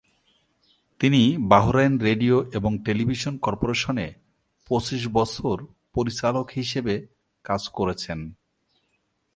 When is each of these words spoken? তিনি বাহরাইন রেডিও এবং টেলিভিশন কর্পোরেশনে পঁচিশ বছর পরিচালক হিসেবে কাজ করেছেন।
তিনি 0.99 1.37
বাহরাইন 1.37 1.97
রেডিও 1.97 2.51
এবং 2.53 2.77
টেলিভিশন 2.85 3.37
কর্পোরেশনে 3.37 4.13
পঁচিশ 4.67 5.07
বছর 5.07 5.65
পরিচালক 5.93 6.47
হিসেবে 6.55 7.07
কাজ 7.43 7.69
করেছেন। 7.69 8.19